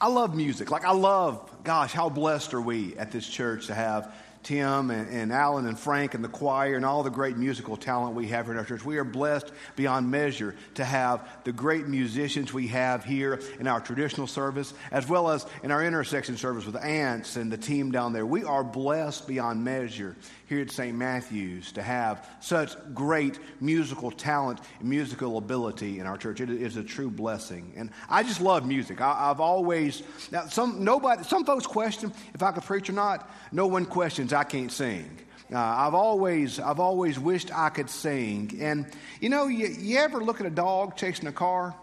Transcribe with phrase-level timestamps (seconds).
[0.00, 0.70] I love music.
[0.70, 5.08] Like, I love, gosh, how blessed are we at this church to have Tim and,
[5.10, 8.46] and, Alan and Frank and the choir and all the great musical talent we have
[8.46, 8.84] here in our church.
[8.84, 13.80] We are blessed beyond measure to have the great musicians we have here in our
[13.80, 18.12] traditional service, as well as in our intersection service with Ants and the team down
[18.12, 18.24] there.
[18.24, 20.16] We are blessed beyond measure
[20.46, 20.96] here at St.
[20.96, 26.40] Matthew's to have such great musical talent and musical ability in our church.
[26.40, 27.72] It is a true blessing.
[27.76, 29.00] And I just love music.
[29.00, 30.02] I, have always,
[30.32, 33.30] now some, nobody, some folks question if I could preach or not.
[33.52, 35.18] No one questions I can't sing.
[35.52, 38.58] Uh, I've always, I've always wished I could sing.
[38.60, 38.86] And
[39.20, 41.74] you know, you, you ever look at a dog chasing a car,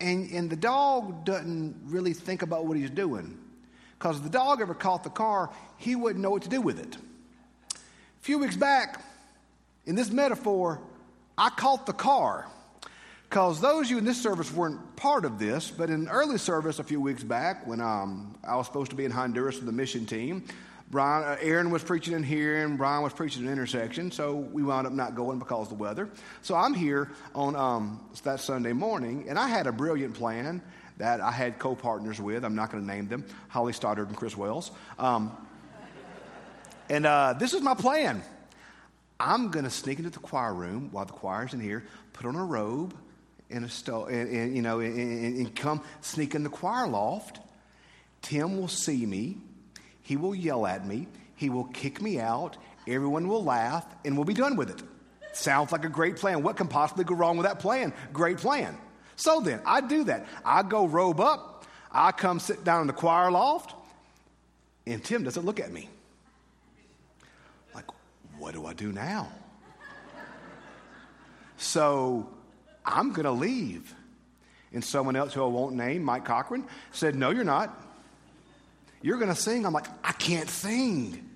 [0.00, 3.38] and and the dog doesn't really think about what he's doing,
[3.98, 6.78] because if the dog ever caught the car, he wouldn't know what to do with
[6.78, 6.96] it.
[7.74, 7.78] A
[8.20, 9.04] few weeks back,
[9.84, 10.80] in this metaphor,
[11.36, 12.46] I caught the car.
[13.28, 16.78] Because those of you in this service weren't part of this, but in early service
[16.78, 19.72] a few weeks back, when um, I was supposed to be in Honduras with the
[19.72, 20.44] mission team,
[20.92, 24.62] Brian, uh, Aaron was preaching in here, and Brian was preaching in intersection, so we
[24.62, 26.10] wound up not going because of the weather.
[26.42, 30.60] So I'm here on um, that Sunday morning, and I had a brilliant plan
[30.98, 32.44] that I had co-partners with.
[32.44, 34.70] I'm not going to name them: Holly Stoddard and Chris Wells.
[34.98, 35.34] Um,
[36.90, 38.22] and uh, this is my plan.
[39.18, 42.36] I'm going to sneak into the choir room while the choir's in here, put on
[42.36, 42.94] a robe
[43.48, 47.40] and a sto- and, and you know, and, and come sneak in the choir loft.
[48.20, 49.38] Tim will see me
[50.02, 54.24] he will yell at me, he will kick me out, everyone will laugh, and we'll
[54.24, 54.82] be done with it.
[55.32, 56.42] Sounds like a great plan.
[56.42, 57.92] What can possibly go wrong with that plan?
[58.12, 58.76] Great plan.
[59.16, 60.26] So then, I do that.
[60.44, 63.74] I go robe up, I come sit down in the choir loft,
[64.86, 65.88] and Tim doesn't look at me.
[67.74, 67.86] Like,
[68.38, 69.28] what do I do now?
[71.62, 72.28] So
[72.84, 73.94] I'm going to leave.
[74.72, 77.78] And someone else who I won't name, Mike Cochran, said, No, you're not.
[79.02, 79.66] You're going to sing.
[79.66, 81.28] I'm like, I can't sing.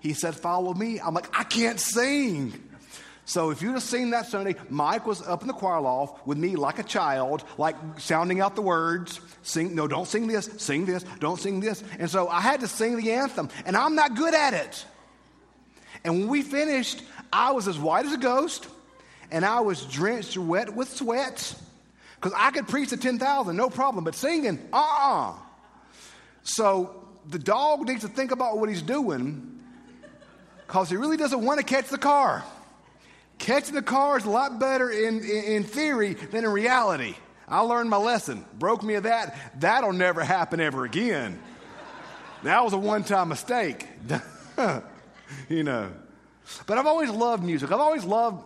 [0.00, 1.00] He said, Follow me.
[1.00, 2.52] I'm like, I can't sing.
[3.24, 6.38] So if you'd have seen that Sunday, Mike was up in the choir loft with
[6.38, 9.20] me like a child, like sounding out the words.
[9.42, 11.84] Sing, no, don't sing this, sing this, don't sing this.
[11.98, 14.84] And so I had to sing the anthem, and I'm not good at it.
[16.04, 17.02] And when we finished,
[17.32, 18.66] I was as white as a ghost,
[19.30, 21.54] and I was drenched wet with sweat.
[22.16, 25.30] Because I could preach to 10,000, no problem, but singing, uh uh-uh.
[25.30, 25.34] uh
[26.42, 29.60] so the dog needs to think about what he's doing
[30.66, 32.44] because he really doesn't want to catch the car.
[33.38, 37.14] Catching the car is a lot better in, in, in, theory than in reality.
[37.48, 38.44] I learned my lesson.
[38.58, 39.36] Broke me of that.
[39.60, 41.40] That'll never happen ever again.
[42.44, 43.86] That was a one time mistake.
[45.48, 45.90] you know.
[46.66, 47.70] But I've always loved music.
[47.72, 48.44] I've always loved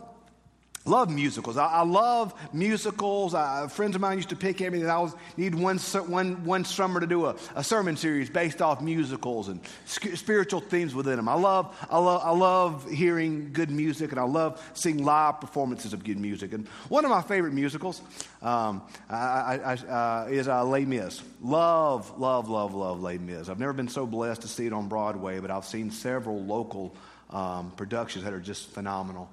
[0.86, 1.56] Love musicals.
[1.56, 3.34] I, I love musicals.
[3.34, 4.88] I, friends of mine used to pick everything.
[4.88, 8.80] I was need one, one, one summer to do a, a sermon series based off
[8.80, 11.28] musicals and spiritual themes within them.
[11.28, 15.92] I love, I, love, I love hearing good music and I love seeing live performances
[15.92, 16.52] of good music.
[16.52, 18.00] And one of my favorite musicals
[18.40, 18.80] um,
[19.10, 21.20] uh, is uh, Les Mis.
[21.42, 23.48] Love, love, love, love Les Mis.
[23.48, 26.94] I've never been so blessed to see it on Broadway, but I've seen several local
[27.30, 29.28] um, productions that are just phenomenal.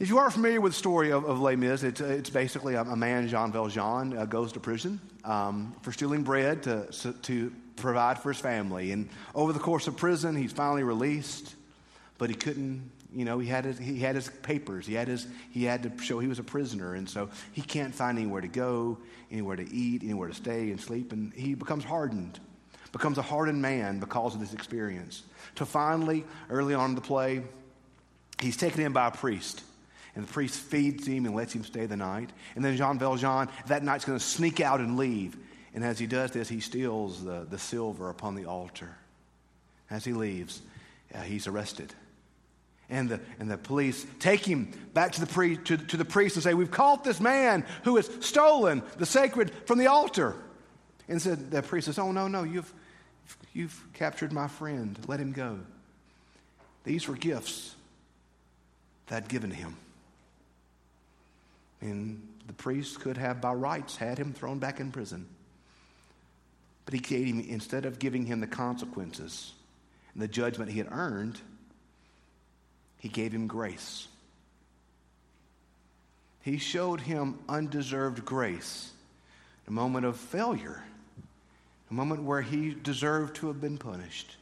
[0.00, 2.82] If you aren't familiar with the story of, of Les Mis, it's, it's basically a,
[2.82, 6.88] a, man, Jean Valjean, uh, goes to prison um, for stealing bread to,
[7.22, 8.90] to provide for his family.
[8.90, 11.54] And over the course of prison, he's finally released,
[12.18, 14.84] but he couldn't, you know, he had his, he had his papers.
[14.84, 16.94] He had, his, he had to show he was a prisoner.
[16.94, 18.98] And so he can't find anywhere to go,
[19.30, 21.12] anywhere to eat, anywhere to stay and sleep.
[21.12, 22.40] And he becomes hardened,
[22.90, 25.22] becomes a hardened man because of this experience.
[25.54, 27.42] To finally, early on in the play,
[28.40, 29.62] he's taken in by a priest
[30.14, 32.30] and the priest feeds him and lets him stay the night.
[32.54, 35.36] And then Jean Valjean that night's going to sneak out and leave.
[35.74, 38.96] And as he does this, he steals the, the silver upon the altar.
[39.90, 40.62] As he leaves,
[41.14, 41.92] uh, he's arrested.
[42.88, 46.36] And the, and the police take him back to the, pre, to, to the priest
[46.36, 50.36] and say, We've caught this man who has stolen the sacred from the altar.
[51.08, 52.72] And said, the priest says, Oh, no, no, you've,
[53.52, 54.98] you've captured my friend.
[55.06, 55.58] Let him go.
[56.84, 57.74] These were gifts
[59.06, 59.76] that I'd given him.
[61.84, 65.28] And the priest could have, by rights, had him thrown back in prison.
[66.86, 69.52] But he gave him, instead of giving him the consequences
[70.14, 71.38] and the judgment he had earned,
[72.98, 74.08] he gave him grace.
[76.40, 78.90] He showed him undeserved grace,
[79.68, 80.82] a moment of failure,
[81.90, 84.36] a moment where he deserved to have been punished.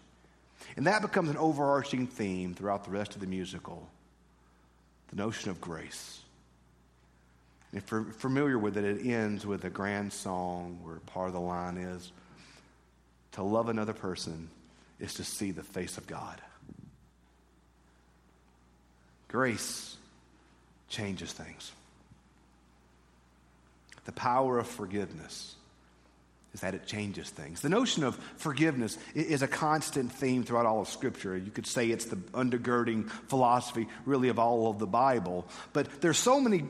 [0.77, 3.89] And that becomes an overarching theme throughout the rest of the musical
[5.11, 6.22] the notion of grace.
[7.73, 11.41] If you're familiar with it, it ends with a grand song where part of the
[11.41, 12.13] line is
[13.33, 14.51] to love another person
[15.01, 16.41] is to see the face of God.
[19.29, 19.97] Grace
[20.89, 21.73] changes things.
[24.05, 25.55] The power of forgiveness
[26.53, 27.63] is that it changes things.
[27.63, 31.35] The notion of forgiveness is a constant theme throughout all of Scripture.
[31.35, 35.47] You could say it's the undergirding philosophy, really, of all of the Bible.
[35.73, 36.65] But there's so many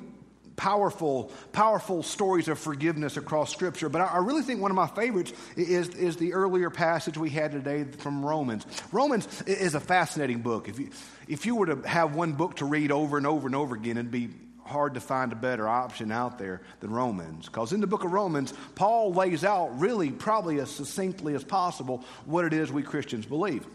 [0.63, 3.89] powerful, powerful stories of forgiveness across Scripture.
[3.89, 7.51] But I, really think one of my favorites is, is the earlier passage we had
[7.51, 8.65] today from Romans.
[8.93, 10.69] Romans is a fascinating book.
[10.69, 10.91] If you,
[11.27, 13.97] if you were to have one book to read over and over and over again,
[13.97, 14.29] it'd be
[14.65, 17.47] hard to find a better option out there than Romans.
[17.47, 22.05] Because in the book of Romans, Paul lays out really, probably as succinctly as possible,
[22.25, 23.67] what it is we Christians believe.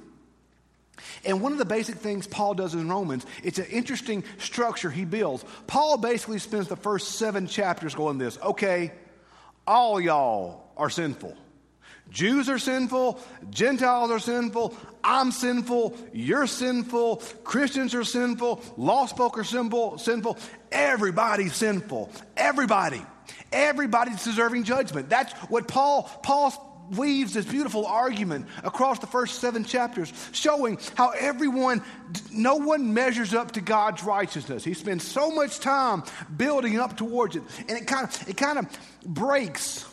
[1.26, 5.06] And one of the basic things Paul does in Romans, it's an interesting structure he
[5.06, 5.46] builds.
[5.68, 8.92] Paul basically spends the first seven chapters going this okay,
[9.66, 11.36] all y'all are sinful.
[12.10, 19.38] Jews are sinful, Gentiles are sinful, I'm sinful, you're sinful, Christians are sinful, lost folk
[19.38, 20.38] are sinful, sinful,
[20.72, 22.10] everybody's sinful.
[22.38, 23.02] Everybody.
[23.52, 25.10] Everybody's deserving judgment.
[25.10, 31.10] That's what Paul Paul weaves this beautiful argument across the first seven chapters, showing how
[31.10, 31.82] everyone,
[32.32, 34.64] no one measures up to God's righteousness.
[34.64, 36.04] He spends so much time
[36.36, 38.68] building up towards it, and it kind of it kind of
[39.06, 39.86] breaks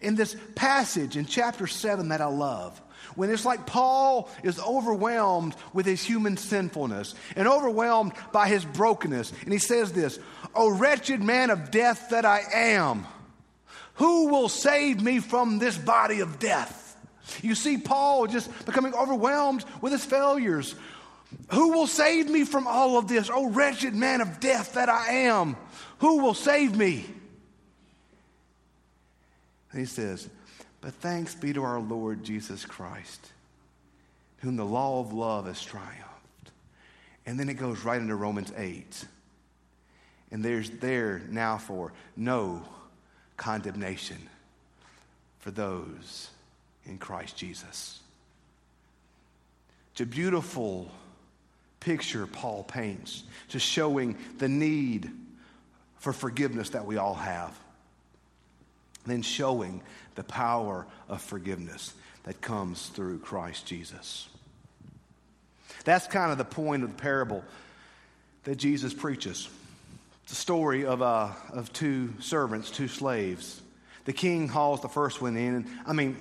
[0.00, 2.80] in this passage in chapter 7 that I love.
[3.16, 9.32] When it's like Paul is overwhelmed with his human sinfulness and overwhelmed by his brokenness.
[9.42, 10.18] And he says this,
[10.54, 13.06] O wretched man of death that I am,
[13.94, 16.96] who will save me from this body of death?
[17.42, 20.74] You see Paul just becoming overwhelmed with his failures.
[21.48, 23.30] Who will save me from all of this?
[23.30, 25.56] O wretched man of death that I am,
[25.98, 27.06] who will save me?
[29.70, 30.28] And he says,
[30.80, 33.32] But thanks be to our Lord Jesus Christ,
[34.38, 36.52] whom the law of love has triumphed.
[37.26, 39.04] And then it goes right into Romans 8.
[40.30, 42.62] And there's there now for no
[43.36, 44.18] condemnation
[45.40, 46.30] for those
[46.84, 48.00] in Christ Jesus.
[49.92, 50.90] It's a beautiful
[51.80, 55.10] picture Paul paints, just showing the need
[55.98, 57.58] for forgiveness that we all have
[59.06, 59.82] then showing
[60.14, 61.92] the power of forgiveness
[62.24, 64.28] that comes through Christ Jesus.
[65.84, 67.44] That's kind of the point of the parable
[68.44, 69.48] that Jesus preaches.
[70.24, 73.60] It's a story of, uh, of two servants, two slaves.
[74.06, 75.54] The king hauls the first one in.
[75.54, 76.16] And, I mean,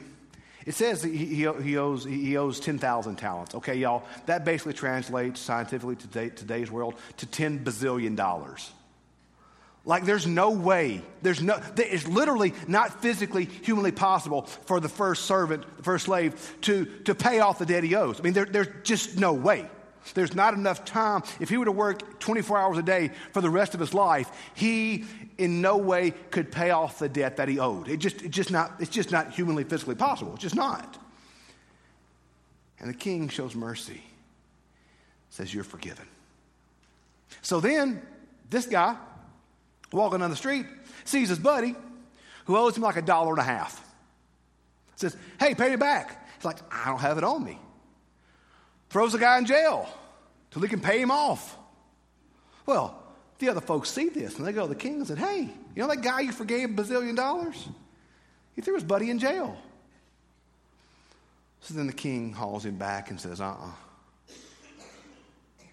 [0.65, 3.55] it says he, he, owes, he owes 10,000 talents.
[3.55, 8.71] Okay, y'all, that basically translates scientifically to today, today's world to 10 bazillion dollars.
[9.85, 15.25] Like there's no way, there's no, it's literally not physically, humanly possible for the first
[15.25, 18.19] servant, the first slave, to, to pay off the debt he owes.
[18.19, 19.69] I mean, there, there's just no way.
[20.13, 21.23] There's not enough time.
[21.39, 24.29] If he were to work 24 hours a day for the rest of his life,
[24.53, 25.05] he
[25.37, 27.87] in no way could pay off the debt that he owed.
[27.87, 30.33] It just, it just not, it's just not humanly, physically possible.
[30.33, 30.97] It's just not.
[32.79, 34.03] And the king shows mercy,
[35.29, 36.05] says, You're forgiven.
[37.41, 38.01] So then,
[38.49, 38.97] this guy,
[39.91, 40.65] walking down the street,
[41.05, 41.75] sees his buddy
[42.45, 43.81] who owes him like a dollar and a half.
[44.97, 46.27] Says, Hey, pay me back.
[46.35, 47.57] He's like, I don't have it on me.
[48.89, 49.89] Throws the guy in jail
[50.53, 51.57] till he can pay him off.
[52.65, 52.97] Well,
[53.39, 55.81] the other folks see this and they go to the king and said, Hey, you
[55.81, 57.67] know that guy you forgave a bazillion dollars?
[58.55, 59.57] He threw his buddy in jail.
[61.59, 63.67] So then the king hauls him back and says, Uh uh-uh.
[63.67, 63.71] uh.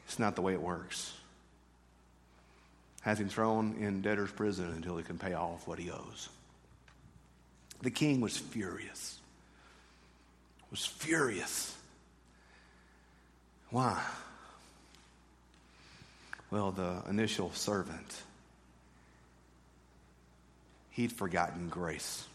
[0.07, 1.13] It's not the way it works
[3.01, 6.29] has him thrown in debtor's prison until he can pay off what he owes.
[7.83, 9.19] The king was furious.
[10.71, 11.75] Was furious.
[13.71, 14.03] Why?
[16.51, 18.23] Well, the initial servant,
[20.91, 22.27] he'd forgotten grace.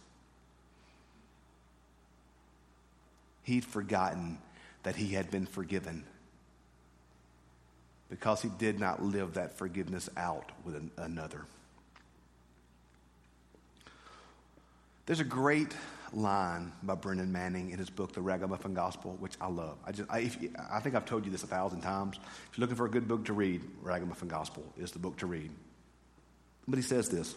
[3.43, 4.37] He'd forgotten
[4.83, 6.03] that he had been forgiven
[8.09, 11.41] because he did not live that forgiveness out with an, another.
[15.05, 15.75] There's a great
[16.13, 19.77] line by Brennan Manning in his book, The Ragamuffin Gospel, which I love.
[19.85, 20.37] I, just, I, if,
[20.71, 22.17] I think I've told you this a thousand times.
[22.17, 25.25] If you're looking for a good book to read, Ragamuffin Gospel is the book to
[25.25, 25.51] read.
[26.67, 27.33] But he says this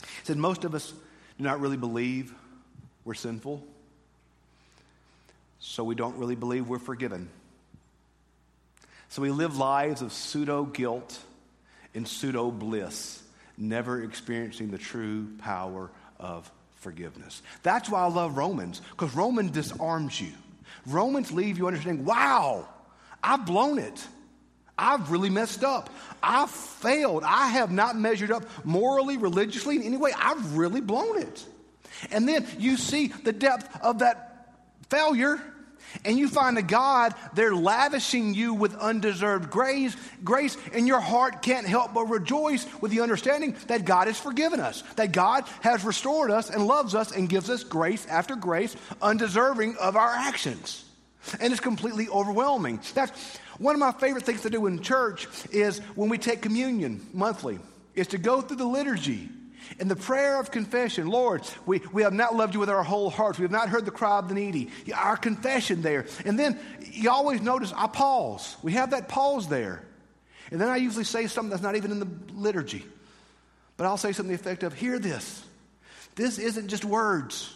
[0.00, 2.34] He said, Most of us do not really believe
[3.04, 3.62] we're sinful,
[5.60, 7.28] so we don't really believe we're forgiven.
[9.10, 11.18] So we live lives of pseudo guilt
[11.94, 13.22] and pseudo bliss,
[13.56, 15.90] never experiencing the true power
[16.20, 16.50] of
[16.88, 17.42] forgiveness.
[17.62, 20.32] That's why I love Romans, because Romans disarms you.
[20.86, 22.66] Romans leave you understanding, wow,
[23.22, 24.06] I've blown it.
[24.78, 25.90] I've really messed up.
[26.22, 27.24] I've failed.
[27.24, 30.12] I have not measured up morally, religiously, in any way.
[30.16, 31.44] I've really blown it.
[32.10, 34.56] And then you see the depth of that
[34.88, 35.42] failure
[36.04, 41.42] and you find a God they're lavishing you with undeserved grace, grace, and your heart
[41.42, 45.84] can't help but rejoice with the understanding that God has forgiven us, that God has
[45.84, 50.84] restored us and loves us and gives us grace after grace, undeserving of our actions.
[51.40, 52.80] And it's completely overwhelming.
[52.94, 57.04] That's one of my favorite things to do in church is when we take communion
[57.12, 57.58] monthly,
[57.94, 59.28] is to go through the liturgy
[59.78, 63.10] in the prayer of confession, Lord, we, we have not loved you with our whole
[63.10, 63.38] hearts.
[63.38, 64.70] We have not heard the cry of the needy.
[64.94, 66.06] Our confession there.
[66.24, 68.56] And then you always notice I pause.
[68.62, 69.84] We have that pause there.
[70.50, 72.84] And then I usually say something that's not even in the liturgy.
[73.76, 74.72] But I'll say something effective.
[74.72, 75.44] Hear this.
[76.16, 77.54] This isn't just words.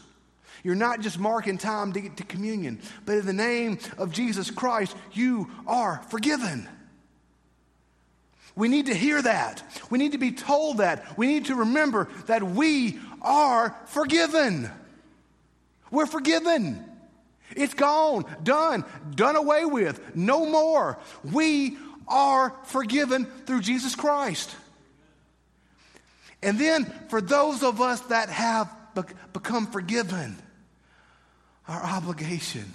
[0.62, 4.50] You're not just marking time to get to communion, but in the name of Jesus
[4.50, 6.68] Christ, you are forgiven.
[8.54, 9.62] We need to hear that.
[9.90, 11.16] We need to be told that.
[11.16, 14.70] We need to remember that we are forgiven.
[15.90, 16.84] We're forgiven.
[17.56, 20.98] It's gone, done, done away with, no more.
[21.22, 21.76] We
[22.08, 24.54] are forgiven through Jesus Christ.
[26.42, 28.74] And then for those of us that have
[29.32, 30.36] become forgiven,
[31.68, 32.72] our obligation,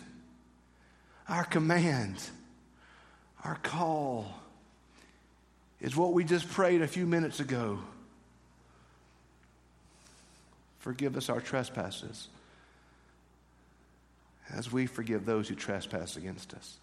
[1.28, 2.16] our command,
[3.44, 4.34] our call,
[5.82, 7.80] is what we just prayed a few minutes ago.
[10.80, 12.28] Forgive us our trespasses
[14.54, 16.78] as we forgive those who trespass against us.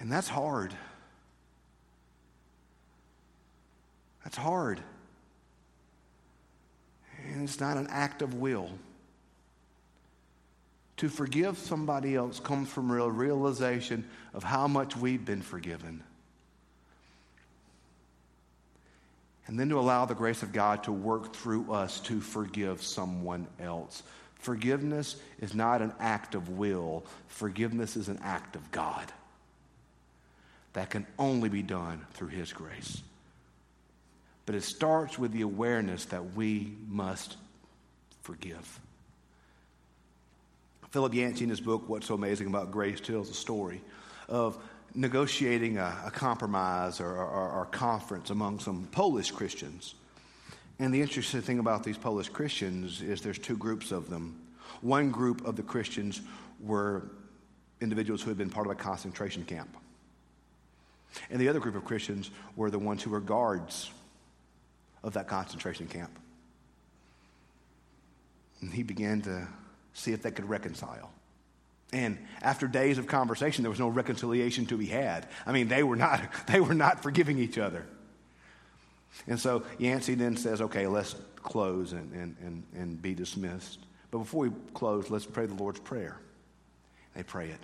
[0.00, 0.74] And that's hard.
[4.24, 4.80] That's hard.
[7.32, 8.70] And it's not an act of will.
[11.02, 14.04] To forgive somebody else comes from real realization
[14.34, 16.00] of how much we've been forgiven.
[19.48, 23.48] And then to allow the grace of God to work through us to forgive someone
[23.58, 24.04] else.
[24.36, 29.12] Forgiveness is not an act of will, forgiveness is an act of God
[30.74, 33.02] that can only be done through His grace.
[34.46, 37.38] But it starts with the awareness that we must
[38.22, 38.78] forgive.
[40.92, 43.80] Philip Yancey, in his book, What's So Amazing About Grace, tells a story
[44.28, 44.58] of
[44.94, 49.94] negotiating a, a compromise or, or, or conference among some Polish Christians.
[50.78, 54.38] And the interesting thing about these Polish Christians is there's two groups of them.
[54.82, 56.20] One group of the Christians
[56.60, 57.08] were
[57.80, 59.74] individuals who had been part of a concentration camp.
[61.30, 63.90] And the other group of Christians were the ones who were guards
[65.02, 66.10] of that concentration camp.
[68.60, 69.48] And he began to
[69.94, 71.10] see if they could reconcile.
[71.92, 75.28] And after days of conversation, there was no reconciliation to be had.
[75.46, 77.84] I mean, they were not, they were not forgiving each other.
[79.26, 83.78] And so Yancey then says, okay, let's close and, and, and, and be dismissed.
[84.10, 86.16] But before we close, let's pray the Lord's Prayer.
[87.14, 87.60] They pray it.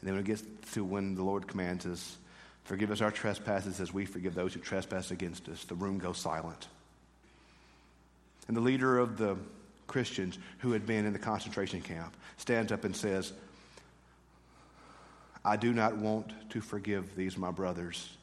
[0.00, 0.42] And then when it gets
[0.72, 2.16] to when the Lord commands us,
[2.64, 6.18] forgive us our trespasses as we forgive those who trespass against us, the room goes
[6.18, 6.68] silent.
[8.48, 9.36] And the leader of the
[9.90, 13.32] Christians who had been in the concentration camp, stands up and says,
[15.44, 18.16] I do not want to forgive these my brothers,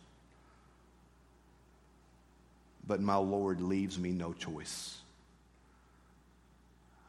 [2.87, 4.95] but my Lord leaves me no choice.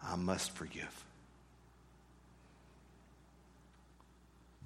[0.02, 1.04] I must forgive.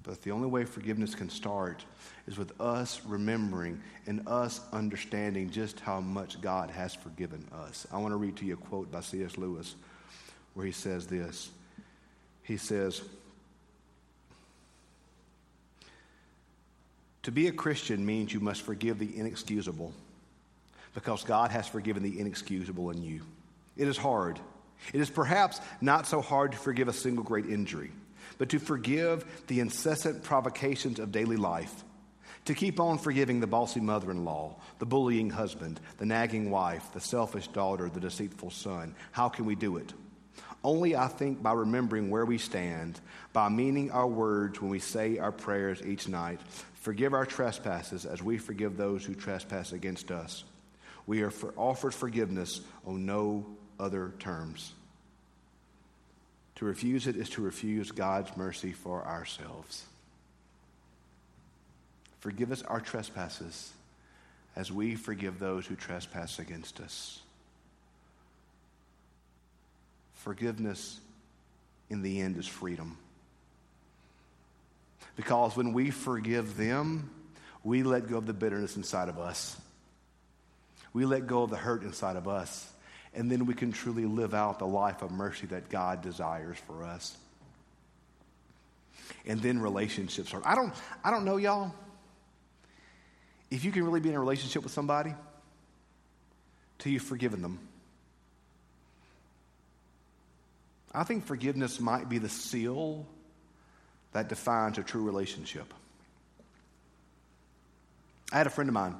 [0.03, 1.85] But the only way forgiveness can start
[2.27, 7.87] is with us remembering and us understanding just how much God has forgiven us.
[7.91, 9.37] I want to read to you a quote by C.S.
[9.37, 9.75] Lewis
[10.53, 11.49] where he says this.
[12.43, 13.01] He says,
[17.23, 19.93] To be a Christian means you must forgive the inexcusable
[20.93, 23.21] because God has forgiven the inexcusable in you.
[23.77, 24.37] It is hard.
[24.93, 27.91] It is perhaps not so hard to forgive a single great injury
[28.37, 31.83] but to forgive the incessant provocations of daily life,
[32.45, 36.91] to keep on forgiving the bossy mother in law, the bullying husband, the nagging wife,
[36.93, 38.95] the selfish daughter, the deceitful son.
[39.11, 39.93] How can we do it?
[40.63, 42.99] Only, I think, by remembering where we stand,
[43.33, 46.39] by meaning our words when we say our prayers each night.
[46.75, 50.43] Forgive our trespasses as we forgive those who trespass against us.
[51.05, 53.45] We are for offered forgiveness on no
[53.79, 54.73] other terms.
[56.63, 59.83] To refuse it is to refuse God's mercy for ourselves.
[62.21, 63.73] Forgive us our trespasses
[64.55, 67.19] as we forgive those who trespass against us.
[70.13, 71.01] Forgiveness
[71.89, 72.97] in the end is freedom.
[75.17, 77.09] Because when we forgive them,
[77.65, 79.59] we let go of the bitterness inside of us.
[80.93, 82.72] We let go of the hurt inside of us.
[83.15, 86.83] And then we can truly live out the life of mercy that God desires for
[86.83, 87.15] us.
[89.25, 90.41] And then relationships are.
[90.43, 91.73] I don't, I don't know, y'all,
[93.51, 95.13] if you can really be in a relationship with somebody
[96.79, 97.59] till you've forgiven them.
[100.93, 103.05] I think forgiveness might be the seal
[104.11, 105.73] that defines a true relationship.
[108.31, 108.95] I had a friend of mine.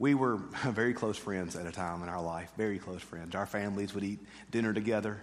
[0.00, 3.36] We were very close friends at a time in our life, very close friends.
[3.36, 4.18] Our families would eat
[4.50, 5.20] dinner together.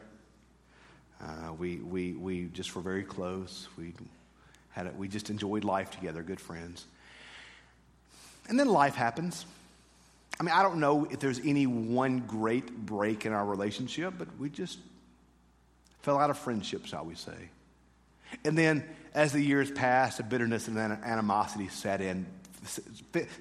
[1.21, 3.67] Uh, we, we, we just were very close.
[3.75, 3.93] We,
[4.69, 6.85] had a, we just enjoyed life together, good friends.
[8.47, 9.47] And then life happens.
[10.39, 14.27] I mean, I don't know if there's any one great break in our relationship, but
[14.37, 14.77] we just
[16.03, 17.49] fell out of friendship, shall we say.
[18.45, 22.27] And then as the years passed, a bitterness and animosity set in,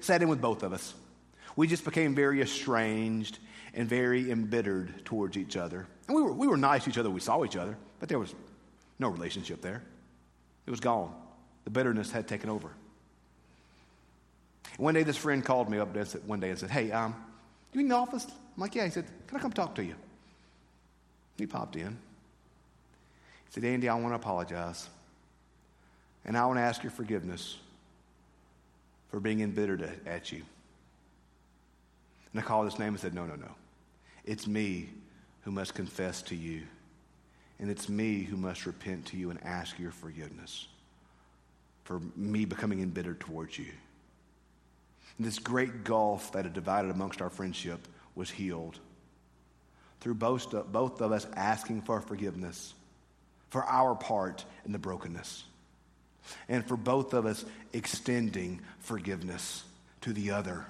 [0.01, 0.95] set in with both of us.
[1.57, 3.39] We just became very estranged
[3.73, 5.87] and very embittered towards each other.
[6.07, 7.09] And we were, we were nice to each other.
[7.09, 8.33] We saw each other, but there was
[8.99, 9.81] no relationship there.
[10.65, 11.13] It was gone.
[11.65, 12.69] The bitterness had taken over.
[14.77, 15.95] One day, this friend called me up
[16.25, 17.15] one day and said, Hey, um,
[17.73, 18.25] you in the office?
[18.25, 18.85] I'm like, Yeah.
[18.85, 19.95] He said, Can I come talk to you?
[21.37, 21.97] He popped in.
[23.45, 24.87] He said, Andy, I want to apologize.
[26.23, 27.57] And I want to ask your forgiveness
[29.09, 30.43] for being embittered at you.
[32.31, 33.51] And I called his name and said, No, no, no.
[34.25, 34.89] It's me
[35.41, 36.63] who must confess to you.
[37.59, 40.67] And it's me who must repent to you and ask your forgiveness
[41.85, 43.71] for me becoming embittered towards you.
[45.17, 48.77] And this great gulf that had divided amongst our friendship was healed
[50.01, 52.73] through both, both of us asking for forgiveness
[53.49, 55.43] for our part in the brokenness,
[56.49, 59.63] and for both of us extending forgiveness
[60.01, 60.65] to the other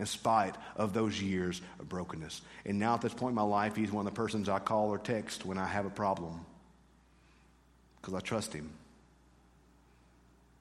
[0.00, 2.40] in spite of those years of brokenness.
[2.64, 4.88] And now at this point in my life, he's one of the persons I call
[4.88, 6.40] or text when I have a problem
[8.00, 8.70] because I trust him,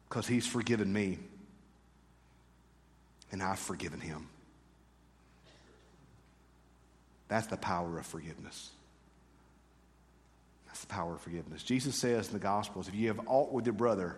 [0.09, 1.19] because he's forgiven me,
[3.31, 4.27] and I've forgiven him.
[7.29, 8.71] That's the power of forgiveness.
[10.67, 11.63] That's the power of forgiveness.
[11.63, 14.17] Jesus says in the Gospels if you have aught with your brother,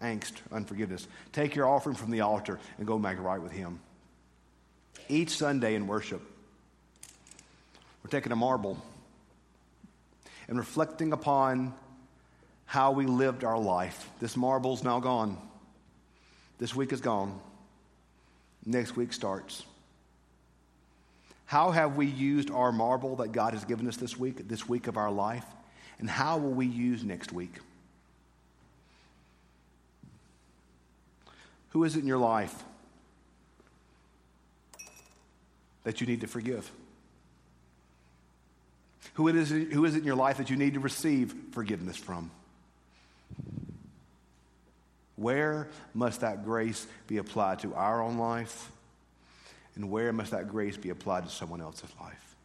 [0.00, 3.80] angst, unforgiveness, take your offering from the altar and go make it right with him.
[5.08, 6.22] Each Sunday in worship,
[8.02, 8.78] we're taking a marble
[10.48, 11.74] and reflecting upon
[12.66, 14.10] how we lived our life.
[14.20, 15.38] This marble's now gone.
[16.58, 17.40] This week is gone.
[18.64, 19.64] Next week starts.
[21.46, 24.86] How have we used our marble that God has given us this week, this week
[24.86, 25.44] of our life?
[25.98, 27.58] And how will we use next week?
[31.70, 32.54] Who is it in your life
[35.84, 36.70] that you need to forgive?
[39.14, 41.96] Who, it is, who is it in your life that you need to receive forgiveness
[41.96, 42.30] from?
[45.16, 48.70] Where must that grace be applied to our own life?
[49.76, 52.36] And where must that grace be applied to someone else's life?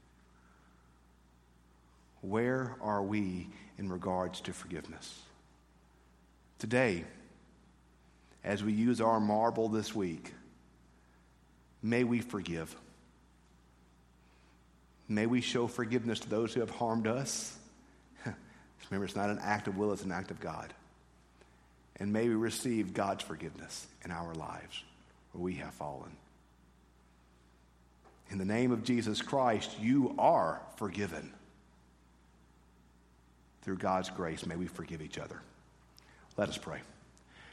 [2.22, 3.48] Where are we
[3.78, 5.22] in regards to forgiveness?
[6.60, 7.06] Today,
[8.44, 10.34] as we use our marble this week,
[11.82, 12.76] may we forgive.
[15.10, 17.58] May we show forgiveness to those who have harmed us.
[18.90, 20.72] Remember, it's not an act of will, it's an act of God.
[21.96, 24.84] And may we receive God's forgiveness in our lives
[25.34, 26.12] where we have fallen.
[28.30, 31.34] In the name of Jesus Christ, you are forgiven.
[33.64, 35.42] Through God's grace, may we forgive each other.
[36.38, 36.80] Let us pray.